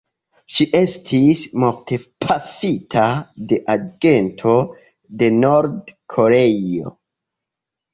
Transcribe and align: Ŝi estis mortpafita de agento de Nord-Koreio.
Ŝi 0.53 0.65
estis 0.77 1.43
mortpafita 1.65 3.05
de 3.53 3.63
agento 3.77 4.59
de 5.23 5.33
Nord-Koreio. 5.41 7.01